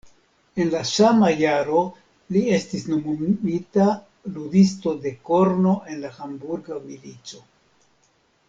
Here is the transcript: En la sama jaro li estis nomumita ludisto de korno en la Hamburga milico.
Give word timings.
En 0.63 0.69
la 0.75 0.79
sama 0.91 1.27
jaro 1.41 1.81
li 2.37 2.41
estis 2.57 2.87
nomumita 2.93 3.87
ludisto 4.39 4.97
de 5.07 5.15
korno 5.31 5.77
en 5.93 6.05
la 6.07 6.15
Hamburga 6.19 6.81
milico. 6.91 7.45